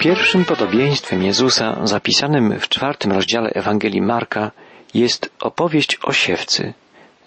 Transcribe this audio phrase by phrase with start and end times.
[0.00, 4.50] Pierwszym podobieństwem Jezusa zapisanym w czwartym rozdziale Ewangelii Marka
[4.94, 6.74] jest opowieść o siewcy,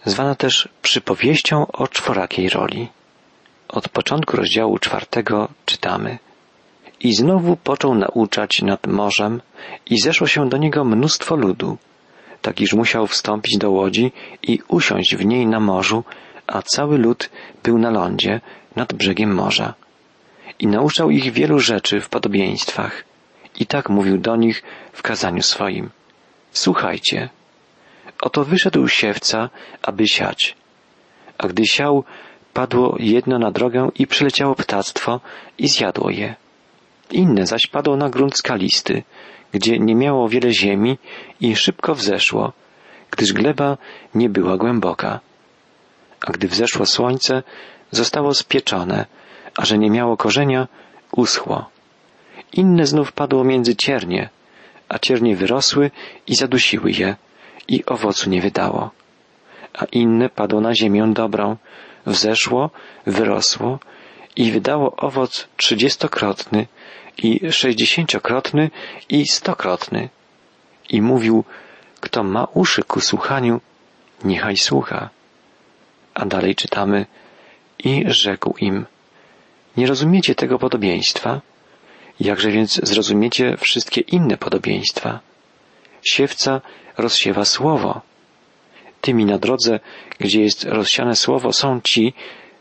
[0.05, 2.87] zwana też przypowieścią o czworakiej roli.
[3.67, 6.17] Od początku rozdziału czwartego czytamy.
[6.99, 9.41] I znowu począł nauczać nad morzem
[9.85, 11.77] i zeszło się do niego mnóstwo ludu,
[12.41, 14.11] tak iż musiał wstąpić do łodzi
[14.43, 16.03] i usiąść w niej na morzu,
[16.47, 17.29] a cały lud
[17.63, 18.41] był na lądzie
[18.75, 19.73] nad brzegiem morza
[20.63, 23.03] i nauczał ich wielu rzeczy w podobieństwach.
[23.59, 24.63] I tak mówił do nich
[24.93, 25.89] w kazaniu swoim.
[26.51, 27.29] Słuchajcie,
[28.21, 29.49] oto wyszedł siewca,
[29.81, 30.55] aby siać.
[31.37, 32.03] A gdy siał,
[32.53, 35.19] padło jedno na drogę i przyleciało ptactwo
[35.57, 36.35] i zjadło je.
[37.11, 39.03] Inne zaś padło na grunt skalisty,
[39.51, 40.97] gdzie nie miało wiele ziemi
[41.41, 42.53] i szybko wzeszło,
[43.11, 43.77] gdyż gleba
[44.15, 45.19] nie była głęboka.
[46.27, 47.43] A gdy wzeszło słońce,
[47.91, 49.05] zostało spieczone,
[49.55, 50.67] a że nie miało korzenia,
[51.11, 51.69] uschło.
[52.53, 54.29] Inne znów padło między ciernie,
[54.89, 55.91] a ciernie wyrosły
[56.27, 57.15] i zadusiły je
[57.67, 58.91] i owocu nie wydało.
[59.73, 61.57] A inne padło na ziemię dobrą,
[62.05, 62.69] wzeszło,
[63.05, 63.79] wyrosło
[64.35, 66.67] i wydało owoc trzydziestokrotny
[67.17, 68.71] i sześćdziesięciokrotny
[69.09, 70.09] i stokrotny.
[70.89, 71.43] I mówił,
[71.99, 73.61] kto ma uszy ku słuchaniu,
[74.23, 75.09] niechaj słucha.
[76.13, 77.05] A dalej czytamy,
[77.79, 78.85] i rzekł im,
[79.77, 81.41] nie rozumiecie tego podobieństwa?
[82.19, 85.19] Jakże więc zrozumiecie wszystkie inne podobieństwa?
[86.03, 86.61] Siewca
[86.97, 88.01] rozsiewa słowo.
[89.01, 89.79] Tymi na drodze,
[90.19, 92.13] gdzie jest rozsiane słowo, są ci,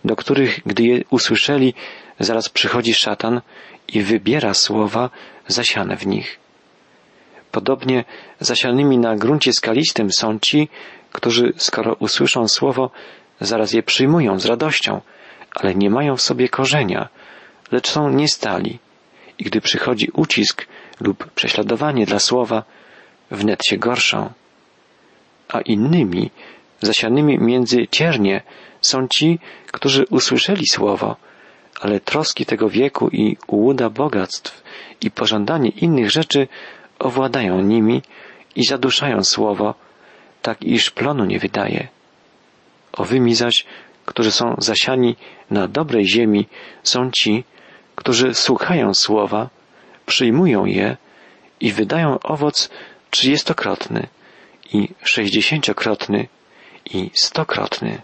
[0.05, 1.75] do których, gdy je usłyszeli,
[2.21, 3.41] zaraz przychodzi szatan
[3.89, 5.11] i wybiera słowa
[5.49, 6.39] zasiane w nich.
[7.51, 8.05] Podobnie
[8.41, 10.69] zasianymi na gruncie skalistym są ci,
[11.13, 12.91] którzy, skoro usłyszą słowo,
[13.41, 15.01] zaraz je przyjmują z radością,
[15.55, 17.09] ale nie mają w sobie korzenia,
[17.73, 18.79] lecz są niestali.
[19.39, 20.67] I gdy przychodzi ucisk
[21.01, 22.63] lub prześladowanie dla słowa,
[23.31, 24.31] wnet się gorszą.
[25.49, 26.31] A innymi,
[26.81, 28.43] zasianymi między ciernie,
[28.81, 29.39] są ci,
[29.73, 31.17] którzy usłyszeli słowo,
[31.81, 34.63] ale troski tego wieku i ułuda bogactw
[35.01, 36.49] i pożądanie innych rzeczy
[36.99, 38.03] owładają nimi
[38.57, 39.75] i zaduszają słowo,
[40.43, 41.89] tak iż plonu nie wydaje.
[42.93, 43.67] Owymi zaś
[44.05, 45.17] którzy są zasiani
[45.53, 46.47] na dobrej ziemi,
[46.83, 47.45] są ci,
[47.95, 49.49] którzy słuchają słowa,
[50.07, 50.97] przyjmują je
[51.61, 52.71] i wydają owoc
[53.11, 54.07] trzydziestokrotny
[54.73, 56.29] i sześćdziesięciokrotny
[56.85, 58.03] i stokrotny.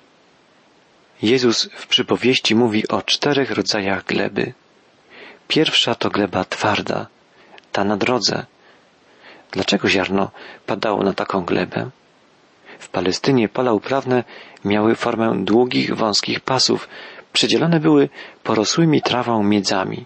[1.23, 4.53] Jezus w przypowieści mówi o czterech rodzajach gleby.
[5.49, 7.07] Pierwsza to gleba twarda,
[7.73, 8.47] ta na drodze.
[9.53, 10.31] Dlaczego ziarno
[10.67, 11.91] padało na taką glebę?
[12.79, 14.25] W Palestynie pola uprawne
[14.65, 16.89] miały formę długich, wąskich pasów,
[17.39, 18.09] przedzielone były
[18.43, 20.05] porosłymi trawą miedzami.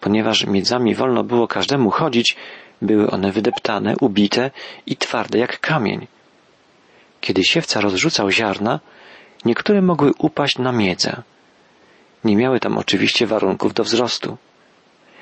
[0.00, 2.36] Ponieważ miedzami wolno było każdemu chodzić,
[2.82, 4.50] były one wydeptane, ubite
[4.86, 6.06] i twarde jak kamień.
[7.20, 8.80] Kiedy siewca rozrzucał ziarna,
[9.44, 11.22] niektóre mogły upaść na miedzę.
[12.24, 14.36] Nie miały tam oczywiście warunków do wzrostu.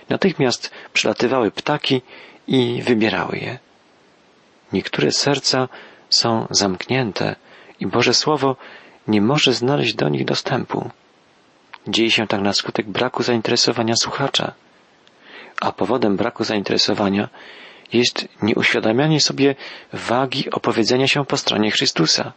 [0.09, 2.03] Natychmiast przylatywały ptaki
[2.49, 3.59] i wybierały je.
[4.73, 5.69] Niektóre serca
[6.09, 7.37] są zamknięte
[7.81, 8.57] i Boże Słowo
[9.09, 10.91] nie może znaleźć do nich dostępu.
[11.91, 14.53] Dzieje się tak na skutek braku zainteresowania słuchacza,
[15.61, 17.29] a powodem braku zainteresowania
[17.93, 19.55] jest nieuświadamianie sobie
[19.93, 22.33] wagi opowiedzenia się po stronie Chrystusa.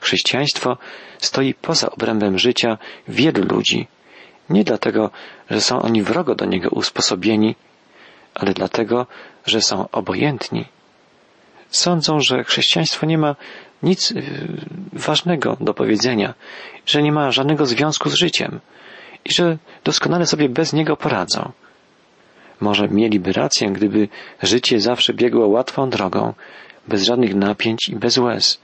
[0.00, 0.76] Chrześcijaństwo
[1.18, 3.86] stoi poza obrębem życia wielu ludzi,
[4.50, 5.10] nie dlatego,
[5.50, 7.56] że są oni wrogo do niego usposobieni,
[8.34, 9.06] ale dlatego,
[9.46, 10.64] że są obojętni.
[11.70, 13.36] Sądzą, że chrześcijaństwo nie ma
[13.84, 14.22] nic y,
[14.92, 16.34] ważnego do powiedzenia,
[16.86, 18.60] że nie ma żadnego związku z życiem
[19.24, 21.52] i że doskonale sobie bez niego poradzą.
[22.60, 24.08] Może mieliby rację, gdyby
[24.42, 26.34] życie zawsze biegło łatwą drogą,
[26.88, 28.60] bez żadnych napięć i bez łez.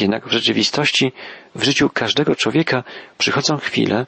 [0.00, 1.12] Jednak w rzeczywistości
[1.54, 2.84] w życiu każdego człowieka
[3.18, 4.06] przychodzą chwile,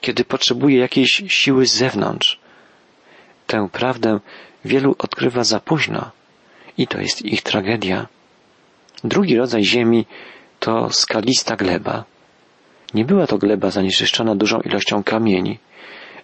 [0.00, 2.40] kiedy potrzebuje jakiejś siły z zewnątrz.
[3.46, 4.20] Tę prawdę
[4.64, 6.10] wielu odkrywa za późno
[6.78, 8.06] i to jest ich tragedia.
[9.04, 10.06] Drugi rodzaj ziemi
[10.60, 12.04] to skalista gleba.
[12.94, 15.58] Nie była to gleba zanieczyszczona dużą ilością kamieni,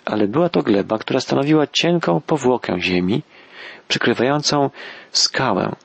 [0.04, 3.22] ale była to gleba, która stanowiła cienką powłokę ziemi,
[3.88, 4.70] przykrywającą
[5.12, 5.76] skałę.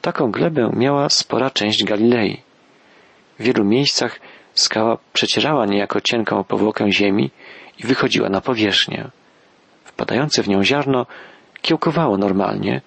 [0.00, 2.42] Taką glebę miała spora część Galilei.
[3.38, 4.20] W wielu miejscach
[4.54, 7.30] skała przecierała niejako cienką powłokę ziemi
[7.78, 9.10] i wychodziła na powierzchnię.
[9.84, 11.06] Wpadające w nią ziarno
[11.62, 12.80] kiełkowało normalnie,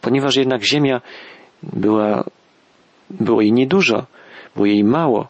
[0.00, 1.00] Ponieważ jednak ziemia
[1.62, 2.24] była,
[3.10, 4.06] było jej niedużo,
[4.54, 5.28] było jej mało,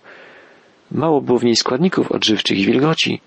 [0.90, 3.20] mało było w niej składników odżywczych i wilgoci,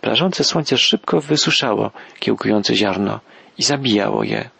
[0.00, 3.20] prażące słońce szybko wysuszało kiełkujące ziarno
[3.58, 4.50] i zabijało je.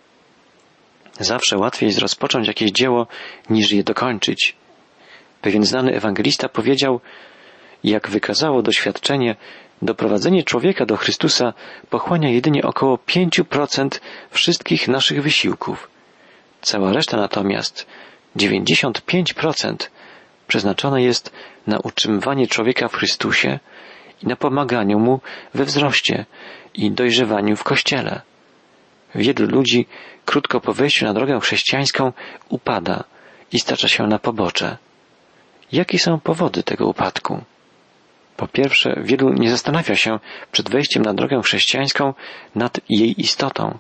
[1.21, 3.07] Zawsze łatwiej jest rozpocząć jakieś dzieło,
[3.51, 4.57] niż je dokończyć.
[5.43, 7.01] Pewien znany ewangelista powiedział,
[7.85, 9.37] jak wykazało doświadczenie,
[9.83, 11.53] doprowadzenie człowieka do Chrystusa
[11.91, 14.01] pochłania jedynie około 5%
[14.31, 15.91] wszystkich naszych wysiłków.
[16.61, 17.87] Cała reszta natomiast,
[18.37, 19.75] 95%,
[20.47, 21.33] przeznaczona jest
[21.67, 23.59] na utrzymywanie człowieka w Chrystusie
[24.23, 25.21] i na pomaganiu mu
[25.55, 26.27] we wzroście
[26.75, 28.21] i dojrzewaniu w Kościele.
[29.15, 29.87] Wielu ludzi
[30.25, 32.13] krótko po wejściu na drogę chrześcijańską
[32.49, 33.05] upada
[33.53, 34.77] i stacza się na pobocze.
[35.73, 37.45] Jakie są powody tego upadku?
[38.37, 40.19] Po pierwsze, wielu nie zastanawia się
[40.53, 42.15] przed wejściem na drogę chrześcijańską
[42.55, 43.79] nad jej istotą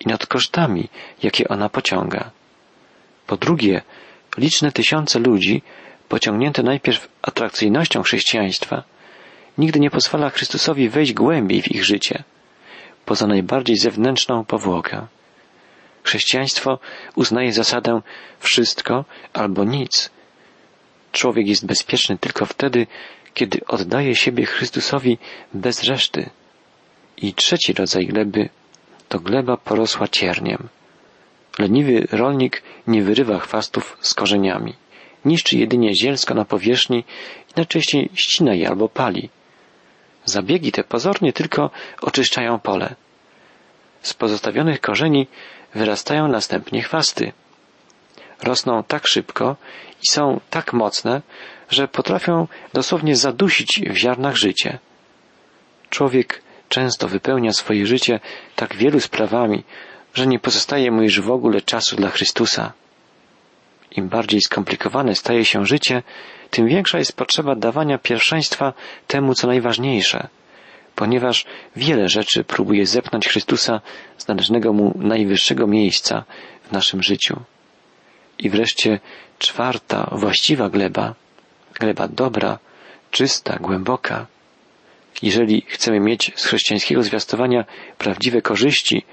[0.00, 0.88] i nad kosztami,
[1.22, 2.30] jakie ona pociąga.
[3.26, 3.82] Po drugie,
[4.38, 5.62] liczne tysiące ludzi,
[6.08, 8.82] pociągnięte najpierw atrakcyjnością chrześcijaństwa,
[9.58, 12.24] nigdy nie pozwala Chrystusowi wejść głębiej w ich życie,
[13.04, 15.06] poza najbardziej zewnętrzną powłokę.
[16.02, 16.78] Chrześcijaństwo
[17.14, 18.00] uznaje zasadę
[18.40, 20.10] wszystko albo nic.
[21.12, 22.86] Człowiek jest bezpieczny tylko wtedy,
[23.34, 25.18] kiedy oddaje siebie Chrystusowi
[25.54, 26.30] bez reszty.
[27.16, 28.48] I trzeci rodzaj gleby
[29.08, 30.68] to gleba porosła cierniem.
[31.58, 34.74] Leniwy rolnik nie wyrywa chwastów z korzeniami.
[35.24, 36.98] Niszczy jedynie zielsko na powierzchni
[37.50, 39.30] i najczęściej ścina je albo pali.
[40.24, 41.70] Zabiegi te pozornie tylko
[42.00, 42.94] oczyszczają pole.
[44.02, 45.26] Z pozostawionych korzeni
[45.74, 47.32] wyrastają następnie chwasty.
[48.42, 49.56] Rosną tak szybko
[50.02, 51.22] i są tak mocne,
[51.70, 54.78] że potrafią dosłownie zadusić w ziarnach życie.
[55.90, 58.20] Człowiek często wypełnia swoje życie
[58.56, 59.64] tak wielu sprawami,
[60.14, 62.72] że nie pozostaje mu już w ogóle czasu dla Chrystusa.
[63.96, 66.02] Im bardziej skomplikowane staje się życie,
[66.50, 68.72] tym większa jest potrzeba dawania pierwszeństwa
[69.06, 70.28] temu, co najważniejsze,
[70.94, 73.80] ponieważ wiele rzeczy próbuje zepnąć Chrystusa
[74.18, 76.24] z należnego mu najwyższego miejsca
[76.68, 77.40] w naszym życiu.
[78.38, 79.00] I wreszcie
[79.38, 81.14] czwarta, właściwa gleba,
[81.80, 82.58] gleba dobra,
[83.10, 84.26] czysta, głęboka.
[85.22, 87.64] Jeżeli chcemy mieć z chrześcijańskiego zwiastowania
[87.98, 89.04] prawdziwe korzyści,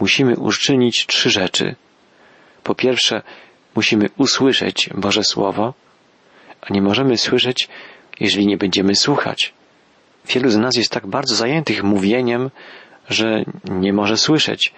[0.00, 1.74] musimy uczynić trzy rzeczy.
[2.62, 3.22] Po pierwsze,
[3.74, 5.74] musimy usłyszeć Boże Słowo,
[6.60, 7.68] a nie możemy słyszeć,
[8.20, 9.52] jeżeli nie będziemy słuchać.
[10.28, 12.50] Wielu z nas jest tak bardzo zajętych mówieniem,
[13.08, 14.72] że nie może słyszeć,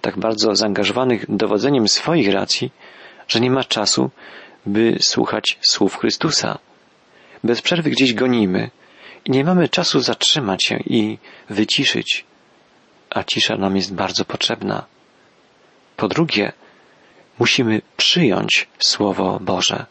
[0.00, 2.70] tak bardzo zaangażowanych dowodzeniem swoich racji,
[3.28, 4.10] że nie ma czasu,
[4.66, 6.58] by słuchać słów Chrystusa.
[7.44, 8.70] Bez przerwy gdzieś gonimy
[9.24, 11.18] i nie mamy czasu zatrzymać się i
[11.50, 12.24] wyciszyć,
[13.14, 14.84] a cisza nam jest bardzo potrzebna.
[15.96, 16.52] Po drugie,
[17.38, 19.86] musimy przyjąć Słowo Boże.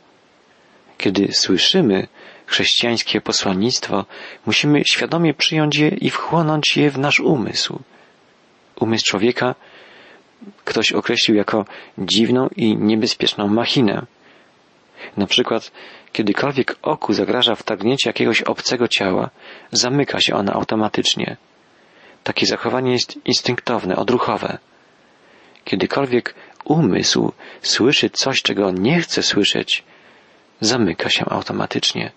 [0.98, 2.08] Kiedy słyszymy
[2.46, 4.06] chrześcijańskie posłannictwo,
[4.46, 7.80] musimy świadomie przyjąć je i wchłonąć je w nasz umysł.
[8.76, 9.56] Umysł człowieka
[10.66, 11.66] ktoś określił jako
[11.98, 14.06] dziwną i niebezpieczną machinę.
[15.18, 15.72] Na przykład,
[16.12, 19.30] kiedykolwiek oku zagraża wtargnięcie jakiegoś obcego ciała,
[19.72, 21.38] zamyka się ona automatycznie.
[22.24, 24.58] Takie zachowanie jest instynktowne, odruchowe.
[25.64, 26.36] Kiedykolwiek
[26.66, 27.32] umysł
[27.62, 29.84] słyszy coś, czego nie chce słyszeć,
[30.62, 32.12] zamyka się automatycznie.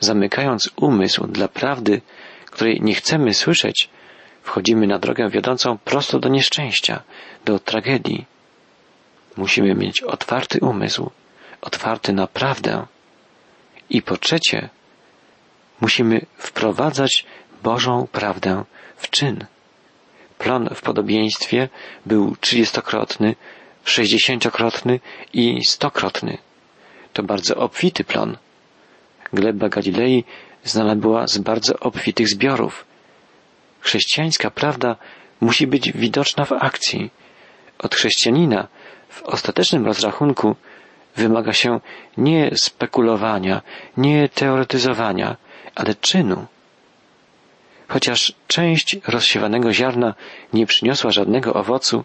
[0.00, 2.00] Zamykając umysł dla prawdy,
[2.46, 3.88] której nie chcemy słyszeć,
[4.42, 7.02] wchodzimy na drogę wiodącą prosto do nieszczęścia,
[7.44, 8.26] do tragedii.
[9.36, 11.10] Musimy mieć otwarty umysł,
[11.60, 12.86] otwarty na prawdę.
[13.90, 14.68] I po trzecie,
[15.80, 17.24] musimy wprowadzać
[17.62, 18.64] Bożą prawdę
[18.98, 19.46] w czyn.
[20.38, 21.68] Plon w podobieństwie
[22.06, 23.34] był trzydziestokrotny,
[23.84, 25.00] sześćdziesięciokrotny
[25.32, 26.38] i stokrotny.
[27.12, 28.36] To bardzo obfity plon.
[29.32, 30.24] Gleba Galilei
[30.64, 32.84] znana była z bardzo obfitych zbiorów.
[33.80, 34.96] Chrześcijańska prawda
[35.40, 37.10] musi być widoczna w akcji.
[37.78, 38.68] Od chrześcijanina
[39.08, 40.56] w ostatecznym rozrachunku
[41.16, 41.80] wymaga się
[42.16, 43.62] nie spekulowania,
[43.96, 45.36] nie teoretyzowania,
[45.74, 46.46] ale czynu.
[47.88, 50.14] Chociaż część rozsiewanego ziarna
[50.52, 52.04] nie przyniosła żadnego owocu,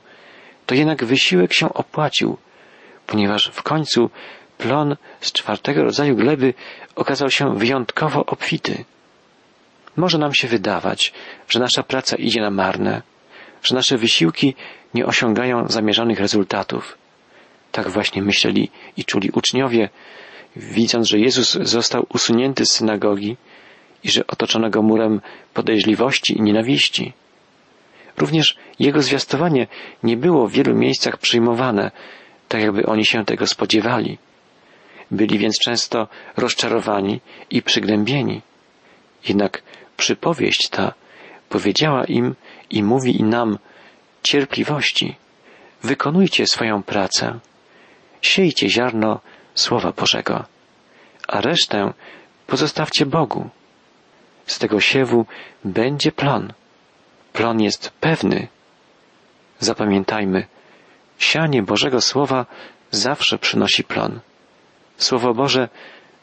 [0.66, 2.38] to jednak wysiłek się opłacił,
[3.08, 4.10] ponieważ w końcu
[4.58, 6.54] plon z czwartego rodzaju gleby
[6.96, 8.86] okazał się wyjątkowo obfity.
[9.96, 11.13] Może nam się wydawać,
[11.50, 13.02] że nasza praca idzie na marne,
[13.63, 14.56] że nasze wysiłki
[14.94, 16.98] nie osiągają zamierzonych rezultatów.
[17.72, 19.90] Tak właśnie myśleli i czuli uczniowie,
[20.56, 23.38] widząc, że Jezus został usunięty z synagogi
[24.03, 25.22] i że otoczono go murem
[25.53, 27.13] podejrzliwości i nienawiści.
[28.17, 29.67] Również jego zwiastowanie
[30.03, 31.91] nie było w wielu miejscach przyjmowane,
[32.48, 34.17] tak jakby oni się tego spodziewali.
[35.12, 36.07] Byli więc często
[36.38, 38.41] rozczarowani i przygnębieni.
[39.27, 39.63] Jednak
[39.98, 40.93] przypowieść ta
[41.50, 42.36] powiedziała im
[42.69, 43.57] i mówi i nam
[44.24, 45.15] cierpliwości.
[45.83, 47.39] Wykonujcie swoją pracę.
[48.22, 49.19] Siejcie ziarno
[49.55, 50.43] Słowa Bożego,
[51.27, 51.93] a resztę
[52.48, 53.50] pozostawcie Bogu.
[54.46, 55.26] Z tego siewu
[55.66, 56.54] będzie plon.
[57.34, 58.48] Plon jest pewny.
[59.60, 60.48] Zapamiętajmy,
[61.18, 62.46] sianie Bożego Słowa
[62.92, 64.20] zawsze przynosi plon.
[64.98, 65.70] Słowo Boże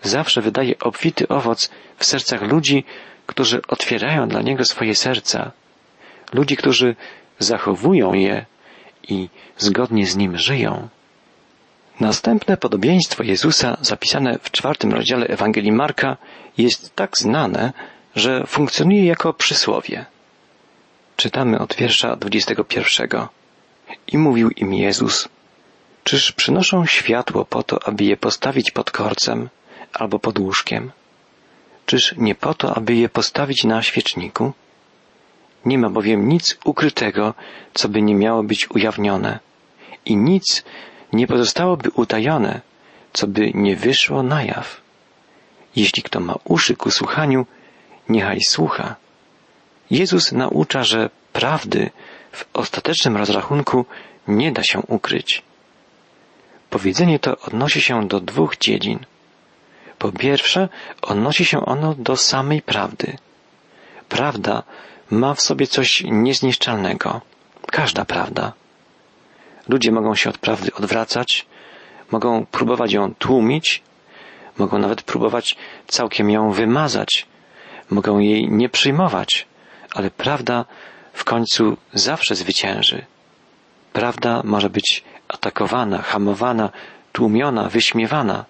[0.02, 2.84] zawsze wydaje obfity owoc w sercach ludzi,
[3.26, 5.50] którzy otwierają dla Niego swoje serca,
[6.32, 6.96] ludzi, którzy
[7.38, 8.46] zachowują je
[9.08, 10.88] i zgodnie z Nim żyją.
[12.00, 16.16] Następne podobieństwo Jezusa zapisane w czwartym rozdziale Ewangelii Marka
[16.58, 17.72] jest tak znane,
[18.16, 20.06] że funkcjonuje jako przysłowie.
[21.16, 23.26] Czytamy od wiersza 21.
[24.06, 25.28] I mówił im Jezus,
[26.04, 29.48] czyż przynoszą światło po to, aby je postawić pod korcem
[29.92, 30.92] albo pod łóżkiem?
[31.86, 34.52] Czyż nie po to, aby je postawić na świeczniku?
[35.64, 37.34] Nie ma bowiem nic ukrytego,
[37.74, 39.38] co by nie miało być ujawnione
[40.04, 40.64] i nic
[41.12, 42.60] nie pozostałoby utajone,
[43.12, 44.80] co by nie wyszło na jaw.
[45.76, 47.46] Jeśli kto ma uszy ku słuchaniu,
[48.10, 48.96] niechaj słucha.
[49.90, 51.90] Jezus naucza, że prawdy
[52.32, 53.86] w ostatecznym rozrachunku
[54.28, 55.42] nie da się ukryć.
[56.70, 58.98] Powiedzenie to odnosi się do dwóch dziedzin.
[59.98, 60.68] Po pierwsze,
[61.02, 63.16] odnosi się ono do samej prawdy.
[64.08, 64.62] Prawda
[65.10, 67.20] ma w sobie coś niezniszczalnego.
[67.66, 68.52] Każda prawda.
[69.68, 71.46] Ludzie mogą się od prawdy odwracać,
[72.10, 73.82] mogą próbować ją tłumić,
[74.58, 77.26] mogą nawet próbować całkiem ją wymazać,
[77.90, 79.46] mogą jej nie przyjmować,
[79.94, 80.64] ale prawda
[81.12, 83.06] w końcu zawsze zwycięży.
[83.92, 86.70] Prawda może być atakowana, hamowana,
[87.12, 88.44] tłumiona, wyśmiewana.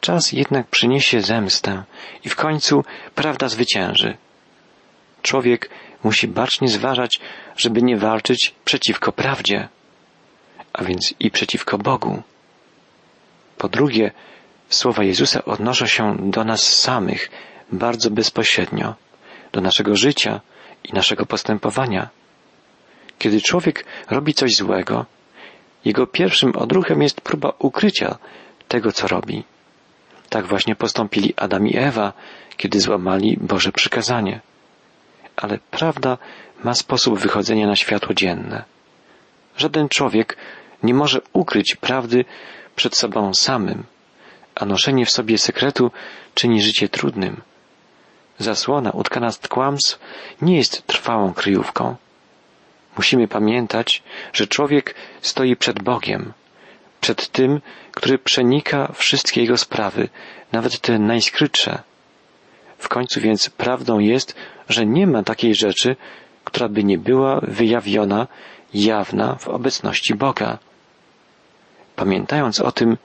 [0.00, 1.82] Czas jednak przyniesie zemstę
[2.24, 2.84] i w końcu
[3.14, 4.16] prawda zwycięży.
[5.22, 5.70] Człowiek
[6.04, 7.20] musi bacznie zważać,
[7.56, 9.68] żeby nie walczyć przeciwko prawdzie,
[10.72, 12.22] a więc i przeciwko Bogu.
[13.58, 14.10] Po drugie,
[14.68, 17.30] słowa Jezusa odnoszą się do nas samych
[17.72, 18.94] bardzo bezpośrednio,
[19.52, 20.40] do naszego życia
[20.84, 22.08] i naszego postępowania.
[23.18, 25.06] Kiedy człowiek robi coś złego,
[25.84, 28.18] jego pierwszym odruchem jest próba ukrycia
[28.68, 29.44] tego, co robi.
[30.28, 32.12] Tak właśnie postąpili Adam i Ewa,
[32.56, 34.40] kiedy złamali Boże przykazanie.
[35.36, 36.18] Ale prawda
[36.64, 38.64] ma sposób wychodzenia na światło dzienne.
[39.56, 40.36] Żaden człowiek
[40.82, 42.24] nie może ukryć prawdy
[42.76, 43.84] przed sobą samym,
[44.54, 45.90] a noszenie w sobie sekretu
[46.34, 47.40] czyni życie trudnym.
[48.38, 49.98] Zasłona utkana z kłamstw
[50.42, 51.96] nie jest trwałą kryjówką.
[52.96, 54.02] Musimy pamiętać,
[54.32, 56.32] że człowiek stoi przed Bogiem,
[57.00, 57.60] przed tym,
[57.92, 60.08] który przenika wszystkie jego sprawy,
[60.52, 61.82] nawet te najskrytsze.
[62.78, 64.34] W końcu więc prawdą jest,
[64.68, 65.96] że nie ma takiej rzeczy,
[66.44, 68.26] która by nie była wyjawiona,
[68.74, 70.58] jawna w obecności Boga.
[71.96, 72.96] Pamiętając o tym,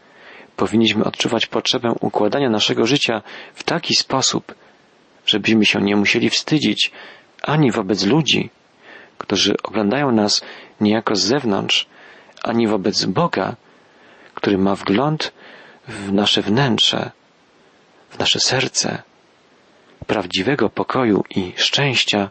[0.56, 3.22] powinniśmy odczuwać potrzebę układania naszego życia
[3.54, 4.56] w taki sposób,
[5.26, 6.92] żebyśmy się nie musieli wstydzić
[7.42, 8.50] ani wobec ludzi,
[9.18, 10.42] którzy oglądają nas
[10.82, 11.88] niejako z zewnątrz,
[12.44, 13.56] ani wobec Boga,
[14.34, 15.34] który ma wgląd
[15.88, 17.12] w nasze wnętrze,
[18.10, 19.04] w nasze serce.
[20.08, 22.30] Prawdziwego pokoju i szczęścia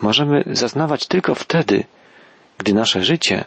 [0.00, 1.84] możemy zaznawać tylko wtedy,
[2.58, 3.44] gdy nasze życie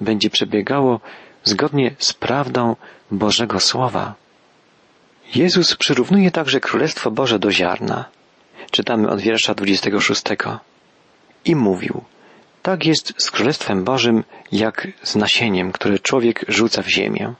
[0.00, 1.00] będzie przebiegało
[1.44, 2.76] zgodnie z prawdą
[3.10, 4.14] Bożego Słowa.
[5.34, 8.17] Jezus przyrównuje także Królestwo Boże do ziarna.
[8.70, 10.22] Czytamy od wiersza 26.
[11.44, 12.04] I mówił,
[12.62, 17.34] tak jest z Królestwem Bożym, jak z nasieniem, które człowiek rzuca w ziemię.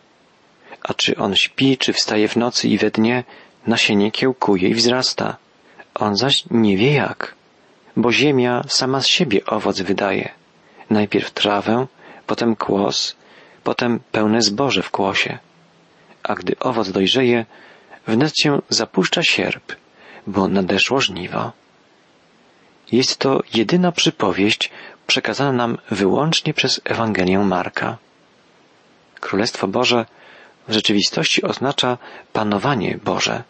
[0.82, 3.25] A czy on śpi, czy wstaje w nocy i we dnie,
[3.66, 5.37] nasienie kiełkuje i wzrasta.
[5.94, 7.35] On zaś nie wie jak,
[7.97, 10.28] bo ziemia sama z siebie owoc wydaje.
[10.90, 11.87] Najpierw trawę,
[12.26, 13.16] potem kłos,
[13.64, 15.38] potem pełne zboże w kłosie.
[16.23, 17.47] A gdy owoc dojrzeje,
[18.06, 19.73] wnet się zapuszcza sierp,
[20.28, 21.52] bo nadeszło żniwo.
[22.92, 24.70] Jest to jedyna przypowieść
[25.06, 27.97] przekazana nam wyłącznie przez Ewangelię Marka.
[29.20, 30.06] Królestwo Boże
[30.68, 31.99] w rzeczywistości oznacza
[32.32, 33.42] panowanie Boże.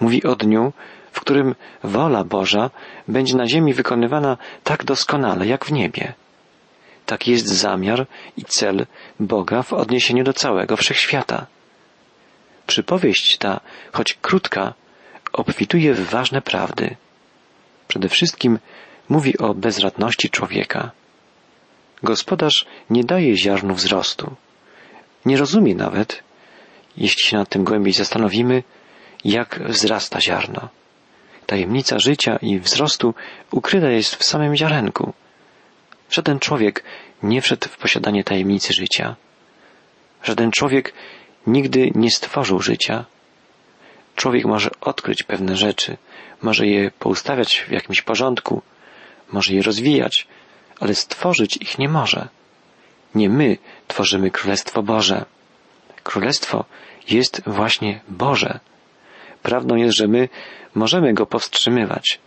[0.00, 0.72] Mówi o dniu,
[1.12, 1.54] w którym
[1.84, 2.70] wola Boża
[3.08, 6.14] będzie na ziemi wykonywana tak doskonale jak w niebie.
[7.06, 8.86] Tak jest zamiar i cel
[9.20, 11.46] Boga w odniesieniu do całego wszechświata.
[12.66, 13.60] Przypowieść ta,
[13.92, 14.74] choć krótka,
[15.32, 16.96] obfituje w ważne prawdy.
[17.88, 18.58] Przede wszystkim
[19.08, 20.90] mówi o bezradności człowieka.
[22.02, 24.36] Gospodarz nie daje ziarnu wzrostu.
[25.26, 26.22] Nie rozumie nawet,
[26.96, 28.62] jeśli się nad tym głębiej zastanowimy,
[29.24, 30.68] jak wzrasta ziarno.
[31.46, 33.14] Tajemnica życia i wzrostu
[33.50, 35.12] ukryta jest w samym ziarenku.
[36.10, 36.84] Żaden człowiek
[37.22, 39.16] nie wszedł w posiadanie tajemnicy życia.
[40.22, 40.92] Żaden człowiek
[41.46, 43.04] nigdy nie stworzył życia.
[44.22, 45.96] Człowiek może odkryć pewne rzeczy,
[46.42, 48.62] może je poustawiać w jakimś porządku,
[49.32, 50.26] może je rozwijać,
[50.80, 52.28] ale stworzyć ich nie może.
[53.14, 55.24] Nie my tworzymy Królestwo Boże.
[56.02, 56.64] Królestwo
[57.08, 58.60] jest właśnie Boże.
[59.42, 60.28] Prawdą jest, że my
[60.74, 62.20] możemy go powstrzymywać,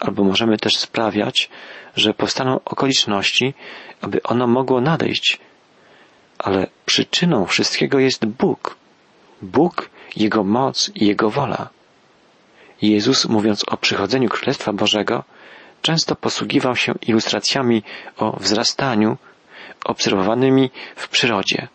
[0.00, 1.50] albo możemy też sprawiać,
[1.96, 3.54] że powstaną okoliczności,
[4.00, 5.38] aby ono mogło nadejść.
[6.38, 8.76] Ale przyczyną wszystkiego jest Bóg.
[9.42, 11.68] Bóg, Jego moc i Jego wola.
[12.82, 15.24] Jezus, mówiąc o przychodzeniu Królestwa Bożego,
[15.82, 17.82] często posługiwał się ilustracjami
[18.16, 19.16] o wzrastaniu
[19.84, 21.68] obserwowanymi w przyrodzie.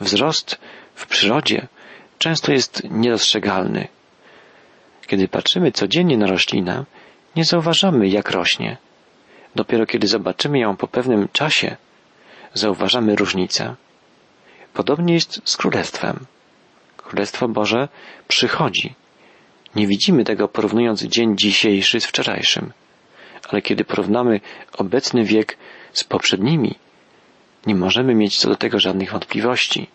[0.00, 0.58] Wzrost
[0.94, 1.66] w przyrodzie
[2.18, 3.88] często jest niedostrzegalny.
[5.06, 6.84] Kiedy patrzymy codziennie na roślinę,
[7.36, 8.76] nie zauważamy, jak rośnie.
[9.54, 11.76] Dopiero kiedy zobaczymy ją po pewnym czasie,
[12.54, 13.74] zauważamy różnicę.
[14.74, 16.26] Podobnie jest z Królestwem.
[17.10, 17.88] Królestwo Boże
[18.28, 18.94] przychodzi.
[19.74, 22.72] Nie widzimy tego porównując dzień dzisiejszy z wczorajszym,
[23.48, 24.40] ale kiedy porównamy
[24.72, 25.56] obecny wiek
[25.92, 26.74] z poprzednimi,
[27.66, 29.88] nie możemy mieć co do tego żadnych wątpliwości.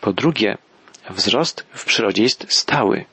[0.00, 0.58] Po drugie,
[1.10, 3.04] wzrost w przyrodzie jest stały.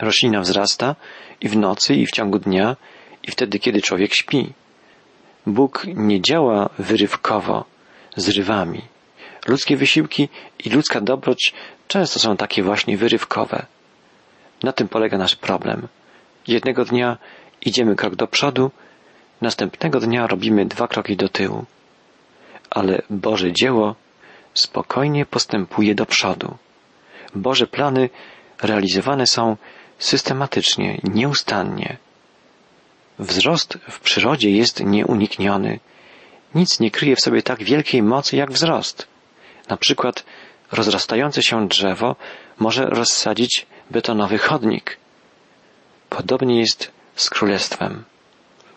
[0.00, 0.96] Roślina wzrasta
[1.40, 2.76] i w nocy, i w ciągu dnia,
[3.22, 4.52] i wtedy, kiedy człowiek śpi.
[5.46, 7.64] Bóg nie działa wyrywkowo,
[8.16, 8.82] zrywami.
[9.46, 10.28] Ludzkie wysiłki
[10.64, 11.54] i ludzka dobroć
[11.92, 13.66] często są takie właśnie wyrywkowe.
[14.62, 15.88] Na tym polega nasz problem.
[16.48, 17.18] Jednego dnia
[17.60, 18.70] idziemy krok do przodu,
[19.40, 21.64] następnego dnia robimy dwa kroki do tyłu.
[22.70, 23.94] Ale Boże dzieło
[24.54, 26.56] spokojnie postępuje do przodu.
[27.34, 28.10] Boże plany
[28.62, 29.56] realizowane są
[29.98, 31.96] systematycznie, nieustannie.
[33.18, 35.80] Wzrost w przyrodzie jest nieunikniony.
[36.54, 39.06] Nic nie kryje w sobie tak wielkiej mocy jak wzrost.
[39.68, 40.24] Na przykład
[40.72, 42.16] rozrastające się drzewo
[42.58, 44.96] może rozsadzić betonowy chodnik.
[46.10, 48.04] Podobnie jest z królestwem.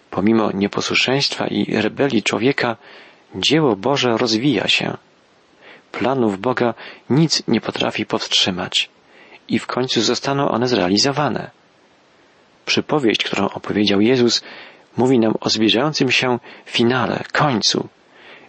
[0.10, 2.76] Pomimo nieposłuszeństwa i rebelii człowieka,
[3.36, 4.98] dzieło Boże rozwija się.
[5.92, 6.74] Planów Boga
[7.10, 8.90] nic nie potrafi powstrzymać
[9.48, 11.52] i w końcu zostaną one zrealizowane.
[12.66, 14.44] Przypowieść, którą opowiedział Jezus,
[14.98, 17.88] mówi nam o zbliżającym się finale, końcu.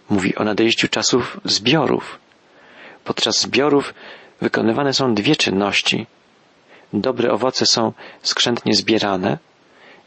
[0.09, 2.19] Mówi o nadejściu czasów zbiorów.
[3.07, 3.93] Podczas zbiorów
[4.41, 6.07] wykonywane są dwie czynności.
[6.93, 9.37] Dobre owoce są skrzętnie zbierane,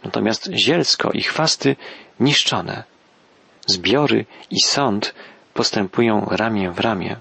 [0.04, 1.76] natomiast zielsko i chwasty
[2.20, 2.84] niszczone.
[3.66, 5.14] Zbiory i sąd
[5.54, 7.16] postępują ramię w ramię.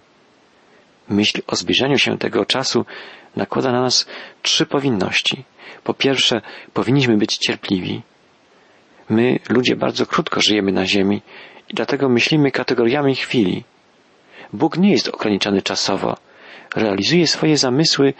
[1.09, 2.85] Myśl o zbliżeniu się tego czasu
[3.35, 4.05] nakłada na nas
[4.41, 5.43] trzy powinności.
[5.83, 6.41] Po pierwsze,
[6.73, 8.01] powinniśmy być cierpliwi.
[9.09, 11.21] My, ludzie, bardzo krótko żyjemy na Ziemi
[11.69, 13.63] i dlatego myślimy kategoriami chwili.
[14.53, 16.17] Bóg nie jest ograniczony czasowo.
[16.75, 18.13] Realizuje swoje zamysły,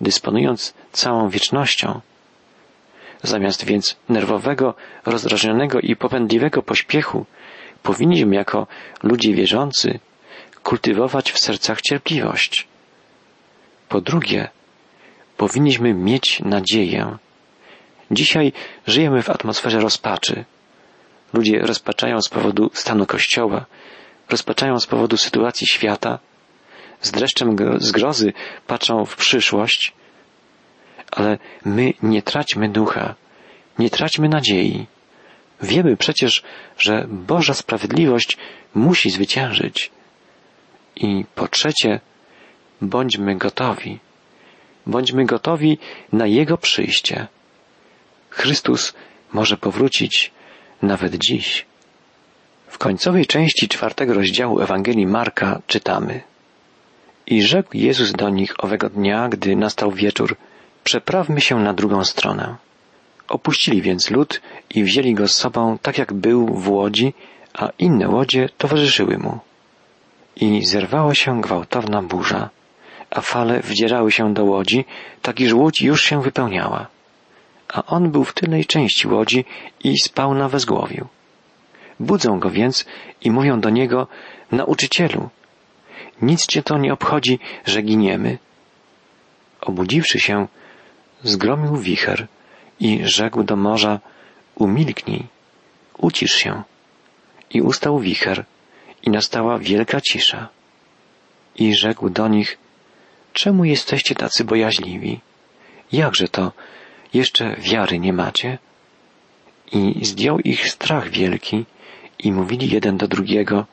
[0.00, 2.00] dysponując całą wiecznością.
[3.22, 4.74] Zamiast więc nerwowego,
[5.06, 7.26] rozdrażnionego i popędliwego pośpiechu,
[7.82, 8.66] powinniśmy jako
[9.02, 9.98] ludzie wierzący
[10.62, 12.66] kultywować w sercach cierpliwość.
[13.88, 14.48] Po drugie,
[15.36, 17.16] powinniśmy mieć nadzieję.
[18.10, 18.52] Dzisiaj
[18.86, 20.44] żyjemy w atmosferze rozpaczy.
[21.32, 23.64] Ludzie rozpaczają z powodu stanu Kościoła,
[24.34, 26.18] rozpaczają z powodu sytuacji świata,
[27.00, 28.32] z dreszczem zgrozy
[28.66, 29.92] patrzą w przyszłość,
[31.10, 33.14] ale my nie traćmy ducha,
[33.78, 34.86] nie traćmy nadziei.
[35.62, 36.42] Wiemy przecież,
[36.78, 38.36] że Boża sprawiedliwość
[38.74, 39.90] musi zwyciężyć.
[40.96, 42.00] I po trzecie,
[42.80, 43.98] bądźmy gotowi.
[44.86, 45.78] Bądźmy gotowi
[46.12, 47.26] na Jego przyjście.
[48.30, 48.94] Chrystus
[49.32, 50.30] może powrócić
[50.82, 51.66] nawet dziś.
[52.74, 56.20] W końcowej części czwartego rozdziału Ewangelii Marka czytamy
[57.26, 60.36] I rzekł Jezus do nich owego dnia, gdy nastał wieczór,
[60.84, 62.56] przeprawmy się na drugą stronę.
[63.28, 67.14] Opuścili więc lud i wzięli go z sobą tak jak był w łodzi,
[67.54, 69.38] a inne łodzie towarzyszyły mu.
[70.36, 72.50] I zerwała się gwałtowna burza,
[73.10, 74.84] a fale wdzierały się do łodzi,
[75.22, 76.86] tak iż łódź już się wypełniała.
[77.68, 79.44] A on był w tylnej części łodzi
[79.84, 81.06] i spał na wezgłowiu.
[82.00, 82.84] Budzą go więc
[83.20, 84.06] i mówią do niego,
[84.52, 85.28] nauczycielu,
[86.22, 88.38] nic cię to nie obchodzi, że giniemy.
[89.60, 90.48] Obudziwszy się,
[91.22, 92.26] zgromił wicher
[92.80, 94.00] i rzekł do morza,
[94.54, 95.26] umilknij,
[95.98, 96.62] ucisz się.
[97.50, 98.44] I ustał wicher
[99.02, 100.48] i nastała wielka cisza.
[101.56, 102.58] I rzekł do nich,
[103.32, 105.20] czemu jesteście tacy bojaźliwi?
[105.92, 106.52] Jakże to?
[107.14, 108.58] jeszcze wiary nie macie?
[109.74, 111.64] I zdjął ich strach wielki
[112.18, 113.66] i mówili jeden do drugiego,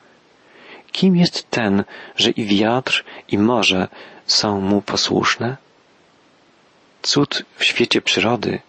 [0.91, 1.83] kim jest ten,
[2.15, 3.87] że i wiatr, i morze
[4.25, 5.57] są mu posłuszne?
[7.01, 8.59] Cud w świecie przyrody,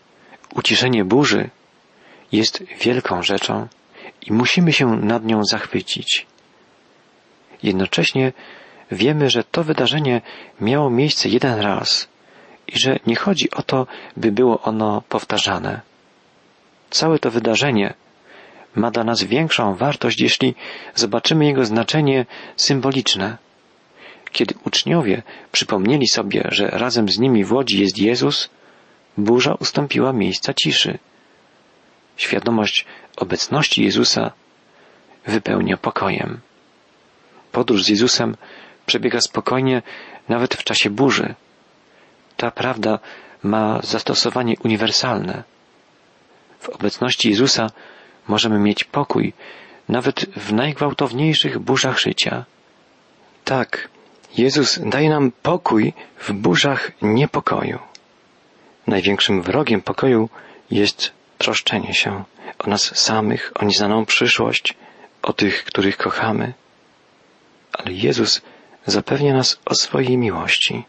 [0.55, 1.51] uciszenie burzy
[2.33, 3.69] jest wielką rzeczą
[4.27, 6.27] i musimy się nad nią zachwycić.
[7.63, 8.33] Jednocześnie
[8.91, 10.21] wiemy, że to wydarzenie
[10.61, 12.09] miało miejsce jeden raz
[12.67, 15.92] i że nie chodzi o to, by było ono powtarzane.
[16.93, 17.95] Całe to wydarzenie
[18.75, 20.55] ma dla nas większą wartość, jeśli
[20.95, 22.27] zobaczymy jego znaczenie
[22.57, 23.39] symboliczne.
[24.33, 28.51] Kiedy uczniowie przypomnieli sobie, że razem z nimi w łodzi jest Jezus,
[29.19, 30.99] burza ustąpiła miejsca ciszy.
[32.17, 34.33] Świadomość obecności Jezusa
[35.27, 36.41] wypełnia pokojem.
[37.53, 38.37] Podróż z Jezusem
[38.87, 39.83] przebiega spokojnie
[40.29, 41.35] nawet w czasie burzy.
[42.37, 42.99] Ta prawda
[43.43, 45.43] ma zastosowanie uniwersalne.
[46.63, 47.71] W obecności Jezusa
[48.29, 49.33] możemy mieć pokój
[49.89, 52.45] nawet w najgwałtowniejszych burzach życia.
[53.45, 53.89] Tak,
[54.37, 57.79] Jezus daje nam pokój w burzach niepokoju.
[58.87, 60.29] Największym wrogiem pokoju
[60.71, 62.25] jest troszczenie się
[62.59, 64.75] o nas samych, o nieznaną przyszłość,
[65.23, 66.53] o tych, których kochamy.
[67.73, 68.43] Ale Jezus
[68.87, 70.85] zapewnia nas o swojej miłości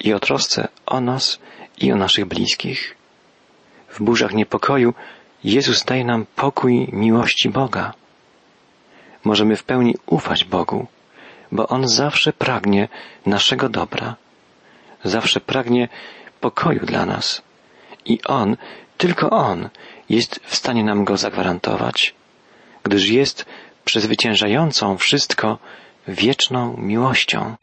[0.00, 1.38] i o trosce o nas
[1.78, 2.97] i o naszych bliskich.
[3.88, 4.94] W burzach niepokoju
[5.44, 7.94] Jezus daje nam pokój miłości Boga.
[9.24, 10.86] Możemy w pełni ufać Bogu,
[11.52, 12.88] bo On zawsze pragnie
[13.26, 14.16] naszego dobra,
[15.04, 15.88] zawsze pragnie
[16.40, 17.42] pokoju dla nas
[18.04, 18.56] i On,
[18.96, 19.68] tylko On
[20.08, 22.14] jest w stanie nam go zagwarantować,
[22.82, 23.46] gdyż jest
[23.84, 25.58] przezwyciężającą wszystko
[26.08, 27.56] wieczną miłością.